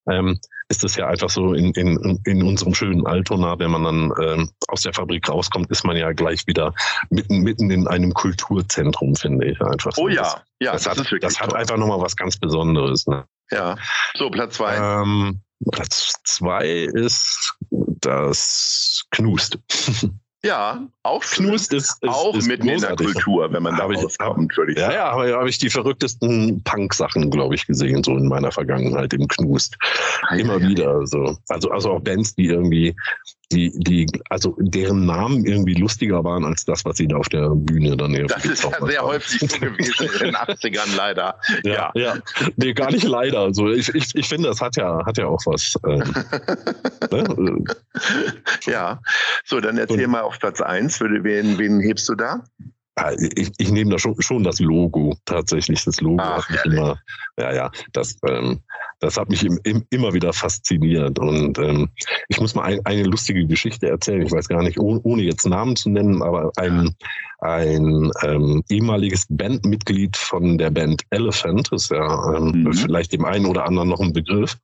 ähm, 0.10 0.40
ist 0.70 0.84
es 0.84 0.96
ja 0.96 1.08
einfach 1.08 1.30
so 1.30 1.54
in, 1.54 1.72
in, 1.74 2.20
in 2.26 2.44
unserem 2.44 2.74
schönen 2.74 3.06
Altona, 3.06 3.60
wenn 3.60 3.72
man 3.72 3.84
dann 3.84 4.14
ähm, 4.22 4.50
aus 4.68 4.82
der 4.82 4.94
Fabrik 4.94 5.30
rauskommt, 5.30 5.70
ist 5.70 5.84
man 5.84 5.96
ja 5.96 6.12
gleich 6.12 6.48
wieder 6.48 6.74
mitten, 7.10 7.40
mitten 7.42 7.70
in 7.70 7.88
einem 7.88 8.14
Kulturzentrum, 8.14 9.16
finde 9.16 9.48
ich 9.48 9.62
einfach. 9.62 9.94
Oh 9.98 10.08
ja, 10.08 10.24
das, 10.24 10.42
ja, 10.60 10.72
das, 10.74 10.84
das, 10.84 10.98
hat, 10.98 11.08
das 11.22 11.40
hat 11.40 11.54
einfach 11.54 11.78
nochmal 11.78 12.02
was 12.02 12.16
ganz 12.16 12.38
Besonderes. 12.38 13.06
Ne? 13.06 13.26
Ja, 13.52 13.76
so 14.16 14.30
Platz 14.30 14.56
zwei. 14.56 14.76
Ähm, 14.76 15.42
Platz 15.72 16.14
zwei 16.24 16.68
ist 16.94 17.56
das 18.02 19.04
Knust. 19.12 19.60
Ja, 20.46 20.88
auch 21.02 21.24
Knust 21.24 21.74
ist, 21.74 21.98
ist 22.04 22.10
auch 22.10 22.36
ist 22.36 22.48
mitten 22.48 22.68
großartig. 22.68 23.08
in 23.08 23.14
der 23.14 23.14
Kultur, 23.14 23.52
wenn 23.52 23.64
man 23.64 23.76
da 23.78 23.86
rauskommt, 23.86 24.54
ich 24.70 24.78
ja. 24.78 24.92
Ja, 24.92 25.06
aber 25.06 25.28
habe 25.32 25.50
ich 25.50 25.58
die 25.58 25.72
verrücktesten 25.72 26.62
Punk-Sachen, 26.64 27.32
glaube 27.32 27.56
ich, 27.56 27.66
gesehen, 27.66 28.04
so 28.04 28.16
in 28.16 28.28
meiner 28.28 28.52
Vergangenheit 28.52 29.12
im 29.14 29.28
Knust. 29.28 29.76
Immer 30.38 30.60
ja, 30.60 30.68
wieder. 30.68 31.08
So. 31.08 31.36
Also, 31.50 31.72
also 31.72 31.94
auch 31.94 32.02
Bands, 32.02 32.36
die 32.36 32.46
irgendwie 32.46 32.96
die, 33.52 33.72
die, 33.76 34.08
also 34.30 34.56
deren 34.60 35.06
Namen 35.06 35.46
irgendwie 35.46 35.76
lustiger 35.76 36.24
waren 36.24 36.46
als 36.46 36.66
das, 36.66 36.84
was 36.86 36.98
sie 36.98 37.08
da 37.08 37.18
auf 37.18 37.30
der 37.30 37.50
Bühne 37.50 37.96
dann 37.96 38.14
irgendwie 38.14 38.34
Das 38.34 38.46
ist 38.46 38.64
ja 38.64 38.86
sehr 38.86 39.00
haben. 39.00 39.08
häufig 39.08 39.40
so 39.40 39.60
gewesen 39.60 40.10
in 40.20 40.26
den 40.26 40.36
80ern 40.36 40.96
leider. 40.96 41.40
Ja, 41.64 41.92
ja. 41.94 42.16
ja. 42.16 42.18
Nee, 42.56 42.74
gar 42.74 42.92
nicht 42.92 43.06
leider. 43.06 43.40
Also 43.40 43.70
ich, 43.70 43.90
ich, 43.90 44.16
ich 44.16 44.28
finde, 44.28 44.50
das 44.50 44.62
hat 44.62 44.76
ja, 44.78 45.06
hat 45.06 45.18
ja 45.18 45.28
auch 45.28 45.42
was. 45.46 45.76
Ähm, 45.86 46.14
ne? 47.12 47.64
Ja. 48.66 49.02
So, 49.46 49.60
dann 49.60 49.78
erzähl 49.78 50.06
Und, 50.06 50.12
mal 50.12 50.22
auf 50.22 50.40
Platz 50.40 50.62
1. 50.62 51.00
Wen, 51.02 51.58
wen 51.58 51.80
hebst 51.82 52.10
du 52.10 52.16
da? 52.16 52.44
ich, 53.36 53.52
ich 53.58 53.72
nehme 53.72 53.92
da 53.92 54.00
schon, 54.00 54.20
schon 54.22 54.44
das 54.44 54.60
Logo 54.60 55.18
tatsächlich. 55.26 55.84
Das 55.84 56.00
Logo 56.02 56.22
Ach, 56.24 56.48
hat 56.48 56.50
mich 56.50 56.74
immer, 56.74 57.00
ja, 57.38 57.54
ja, 57.54 57.72
das, 57.92 58.18
ähm, 58.26 58.62
das 59.00 59.18
hat 59.18 59.30
mich 59.30 59.44
im, 59.44 59.60
im, 59.64 59.86
immer 59.90 60.14
wieder 60.14 60.34
fasziniert. 60.34 61.20
Und 61.20 61.58
ähm, 61.60 61.90
ich 62.30 62.40
muss 62.40 62.56
mal 62.56 62.64
ein, 62.64 62.86
eine 62.86 63.04
lustige 63.04 63.46
Geschichte 63.46 63.88
erzählen. 63.88 64.22
Ich 64.22 64.32
weiß 64.32 64.48
gar 64.48 64.64
nicht, 64.64 64.80
ohne, 64.80 65.00
ohne 65.04 65.24
jetzt 65.24 65.46
Namen 65.46 65.76
zu 65.76 65.90
nennen, 65.90 66.22
aber 66.22 66.52
ein, 66.58 66.96
ein 67.40 68.12
ähm, 68.24 68.64
ehemaliges 68.70 69.26
Bandmitglied 69.30 70.16
von 70.18 70.58
der 70.58 70.72
Band 70.72 71.04
Elephant, 71.10 71.72
ist 71.72 71.92
ja 71.92 72.36
ähm, 72.36 72.64
mhm. 72.64 72.74
vielleicht 72.74 73.14
dem 73.14 73.26
einen 73.26 73.46
oder 73.46 73.66
anderen 73.66 73.90
noch 73.90 74.00
ein 74.00 74.14
Begriff, 74.14 74.58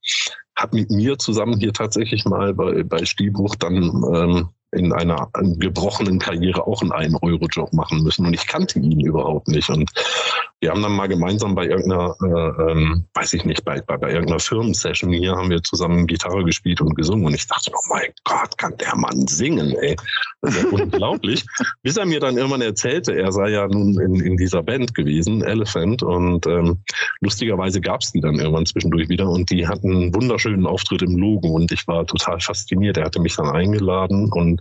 hat 0.55 0.73
mit 0.73 0.89
mir 0.91 1.17
zusammen 1.17 1.59
hier 1.59 1.73
tatsächlich 1.73 2.25
mal 2.25 2.53
bei, 2.53 2.83
bei 2.83 3.05
Stielbruch 3.05 3.55
dann 3.55 4.03
ähm, 4.13 4.49
in 4.71 4.93
einer 4.93 5.29
gebrochenen 5.33 6.19
Karriere 6.19 6.65
auch 6.65 6.81
einen 6.81 6.91
Ein-Euro-Job 6.91 7.73
machen 7.73 8.03
müssen. 8.03 8.25
Und 8.25 8.33
ich 8.33 8.47
kannte 8.47 8.79
ihn 8.79 9.01
überhaupt 9.01 9.47
nicht. 9.47 9.69
Und 9.69 9.91
wir 10.61 10.69
haben 10.69 10.81
dann 10.83 10.93
mal 10.93 11.07
gemeinsam 11.07 11.55
bei 11.55 11.65
irgendeiner, 11.65 12.15
äh, 12.21 12.71
ähm, 12.71 13.05
weiß 13.15 13.33
ich 13.33 13.45
nicht, 13.45 13.65
bei, 13.65 13.81
bei, 13.81 13.97
bei 13.97 14.11
irgendeiner 14.11 14.39
Firmensession 14.39 15.11
hier 15.11 15.31
haben 15.31 15.49
wir 15.49 15.61
zusammen 15.63 16.05
Gitarre 16.05 16.43
gespielt 16.45 16.81
und 16.81 16.95
gesungen. 16.95 17.25
Und 17.25 17.33
ich 17.33 17.47
dachte, 17.47 17.71
oh 17.73 17.87
mein 17.89 18.09
Gott, 18.23 18.57
kann 18.57 18.77
der 18.77 18.95
Mann 18.95 19.27
singen, 19.27 19.75
ey. 19.81 19.95
Das 20.41 20.55
ist 20.55 20.63
ja 20.63 20.69
unglaublich. 20.71 21.43
Bis 21.81 21.97
er 21.97 22.05
mir 22.05 22.19
dann 22.19 22.37
irgendwann 22.37 22.61
erzählte, 22.61 23.13
er 23.13 23.31
sei 23.31 23.49
ja 23.49 23.67
nun 23.67 23.99
in, 23.99 24.15
in 24.21 24.37
dieser 24.37 24.61
Band 24.61 24.93
gewesen, 24.93 25.43
Elephant. 25.43 26.03
Und 26.03 26.45
ähm, 26.45 26.79
lustigerweise 27.21 27.81
gab 27.81 28.01
es 28.01 28.11
die 28.11 28.21
dann 28.21 28.35
irgendwann 28.35 28.67
zwischendurch 28.67 29.09
wieder. 29.09 29.27
Und 29.27 29.49
die 29.49 29.67
hatten 29.67 29.91
einen 29.91 30.15
wunderschönen 30.15 30.67
Auftritt 30.67 31.01
im 31.01 31.17
Logo. 31.17 31.49
Und 31.49 31.71
ich 31.71 31.87
war 31.87 32.05
total 32.05 32.39
fasziniert. 32.39 32.97
Er 32.97 33.05
hatte 33.05 33.19
mich 33.19 33.35
dann 33.35 33.49
eingeladen 33.49 34.31
und 34.31 34.60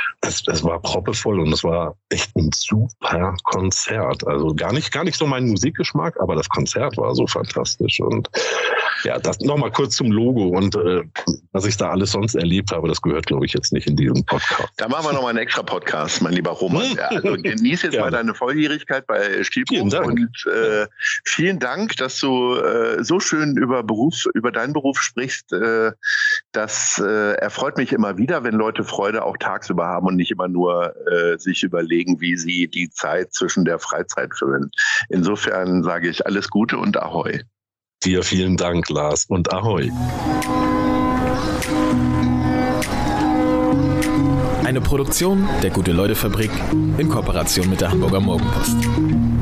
es, 0.21 0.43
es 0.47 0.63
war 0.63 0.79
proppevoll 0.79 1.39
und 1.39 1.51
es 1.51 1.63
war 1.63 1.95
echt 2.09 2.35
ein 2.35 2.51
super 2.53 3.35
Konzert. 3.43 4.25
Also 4.27 4.53
gar 4.53 4.71
nicht, 4.71 4.91
gar 4.91 5.03
nicht 5.03 5.17
so 5.17 5.25
mein 5.25 5.47
Musikgeschmack, 5.47 6.19
aber 6.19 6.35
das 6.35 6.47
Konzert 6.47 6.95
war 6.97 7.15
so 7.15 7.25
fantastisch. 7.25 7.99
Und 7.99 8.29
ja, 9.03 9.17
das 9.17 9.39
nochmal 9.39 9.71
kurz 9.71 9.95
zum 9.95 10.11
Logo 10.11 10.49
und 10.49 10.75
äh, 10.75 11.01
was 11.53 11.65
ich 11.65 11.75
da 11.75 11.89
alles 11.89 12.11
sonst 12.11 12.35
erlebt 12.35 12.71
habe, 12.71 12.87
das 12.87 13.01
gehört, 13.01 13.25
glaube 13.25 13.47
ich, 13.47 13.53
jetzt 13.53 13.73
nicht 13.73 13.87
in 13.87 13.95
diesem 13.95 14.23
Podcast. 14.25 14.71
Da 14.77 14.87
machen 14.87 15.05
wir 15.05 15.13
nochmal 15.13 15.31
einen 15.31 15.39
extra 15.39 15.63
Podcast, 15.63 16.21
mein 16.21 16.33
lieber 16.33 16.51
Roman. 16.51 16.95
Ja, 16.95 17.07
also 17.07 17.33
genieß 17.33 17.81
jetzt 17.81 17.97
mal 17.97 18.11
deine 18.11 18.35
Volljährigkeit 18.35 19.07
bei 19.07 19.43
Stilbruch 19.43 19.81
und 20.03 20.45
äh, 20.45 20.85
vielen 21.25 21.57
Dank, 21.57 21.95
dass 21.97 22.19
du 22.19 22.55
äh, 22.57 23.03
so 23.03 23.19
schön 23.19 23.57
über 23.57 23.81
Beruf, 23.81 24.25
über 24.35 24.51
deinen 24.51 24.73
Beruf 24.73 25.01
sprichst. 25.01 25.51
Äh, 25.51 25.93
das 26.51 27.01
äh, 27.03 27.33
erfreut 27.37 27.77
mich 27.77 27.91
immer 27.91 28.17
wieder, 28.19 28.43
wenn 28.43 28.53
Leute 28.53 28.83
Freude 28.83 29.25
auch 29.25 29.37
tagsüber 29.37 29.87
haben 29.87 30.10
und 30.11 30.17
nicht 30.17 30.31
immer 30.31 30.47
nur 30.47 30.93
äh, 31.07 31.37
sich 31.37 31.63
überlegen, 31.63 32.21
wie 32.21 32.37
sie 32.37 32.67
die 32.67 32.89
Zeit 32.89 33.33
zwischen 33.33 33.65
der 33.65 33.79
Freizeit 33.79 34.35
füllen. 34.37 34.71
Insofern 35.09 35.83
sage 35.83 36.09
ich 36.09 36.25
alles 36.25 36.49
Gute 36.49 36.77
und 36.77 37.01
Ahoi. 37.01 37.41
Dir 38.03 38.23
vielen 38.23 38.57
Dank, 38.57 38.89
Lars, 38.89 39.25
und 39.25 39.53
Ahoi. 39.53 39.89
Eine 44.65 44.81
Produktion 44.81 45.47
der 45.61 45.69
Gute-Leute-Fabrik 45.69 46.51
in 46.97 47.09
Kooperation 47.09 47.69
mit 47.69 47.81
der 47.81 47.91
Hamburger 47.91 48.19
Morgenpost. 48.19 49.40